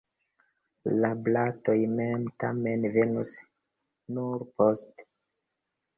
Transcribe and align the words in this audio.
La 1.01 1.11
blatoj 1.27 1.75
mem, 1.99 2.25
tamen, 2.45 2.89
venos 2.97 3.37
nur 4.19 4.49
poste. 4.63 5.11